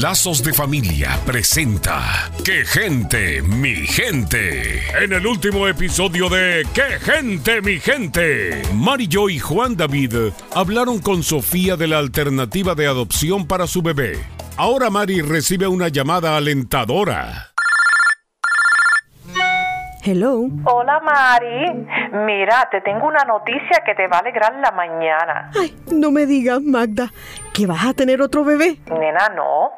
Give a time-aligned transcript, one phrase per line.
[0.00, 4.82] Lazos de Familia presenta ¡Qué gente, mi gente!
[4.98, 8.62] En el último episodio de ¡Qué gente, mi gente!
[8.74, 13.82] Mari Jo y Juan David hablaron con Sofía de la alternativa de adopción para su
[13.82, 14.18] bebé.
[14.56, 17.49] Ahora Mari recibe una llamada alentadora.
[20.02, 20.48] Hello.
[20.64, 21.86] Hola Mari,
[22.24, 25.50] mira, te tengo una noticia que te va a alegrar la mañana.
[25.60, 27.10] Ay, no me digas, Magda,
[27.52, 28.78] que vas a tener otro bebé.
[28.88, 29.72] Nena, no.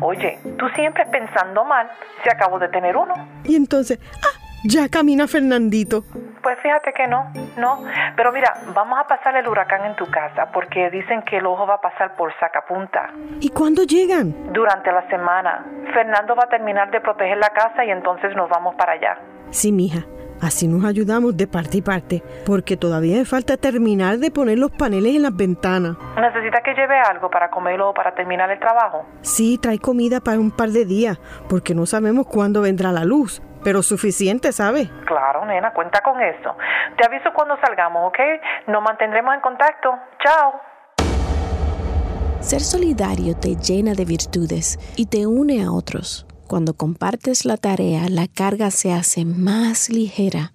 [0.00, 1.88] Oye, tú siempre pensando mal,
[2.24, 3.14] se acabó de tener uno.
[3.44, 6.02] Y entonces, ah, ya camina Fernandito.
[6.48, 7.84] Pues fíjate que no, no.
[8.16, 11.66] Pero mira, vamos a pasar el huracán en tu casa porque dicen que el ojo
[11.66, 13.10] va a pasar por sacapunta.
[13.38, 14.50] ¿Y cuándo llegan?
[14.54, 18.74] Durante la semana, Fernando va a terminar de proteger la casa y entonces nos vamos
[18.76, 19.18] para allá.
[19.50, 20.06] Sí, mija.
[20.40, 24.70] Así nos ayudamos de parte y parte, porque todavía me falta terminar de poner los
[24.70, 25.96] paneles en las ventanas.
[26.16, 29.04] ¿Necesitas que lleve algo para comerlo o para terminar el trabajo?
[29.20, 33.42] Sí, trae comida para un par de días, porque no sabemos cuándo vendrá la luz,
[33.68, 34.88] pero suficiente, ¿sabes?
[35.04, 36.56] Claro, nena, cuenta con eso.
[36.96, 38.18] Te aviso cuando salgamos, ¿ok?
[38.68, 39.90] Nos mantendremos en contacto.
[40.24, 40.54] Chao.
[42.40, 46.26] Ser solidario te llena de virtudes y te une a otros.
[46.46, 50.52] Cuando compartes la tarea, la carga se hace más ligera.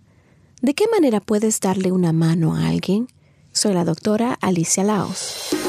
[0.63, 3.05] ¿De qué manera puedes darle una mano a alguien?
[3.51, 5.62] Soy la doctora Alicia Laos.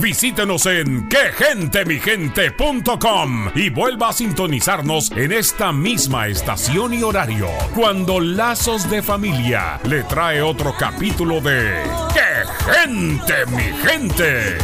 [0.00, 8.88] Visítenos en quegentemigente.com y vuelva a sintonizarnos en esta misma estación y horario cuando Lazos
[8.90, 11.82] de Familia le trae otro capítulo de
[12.14, 14.58] ¡Qué gente, mi gente!